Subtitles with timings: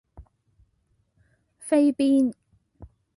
[1.59, 2.33] 飛邊